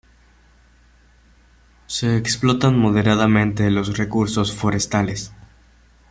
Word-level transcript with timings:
Se 1.85 2.17
explotan 2.17 2.75
moderadamente 2.75 3.69
los 3.69 3.99
recursos 3.99 4.51
forestales. 4.51 5.31